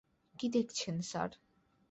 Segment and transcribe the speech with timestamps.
[0.35, 1.29] কী দেখছেন স্যার?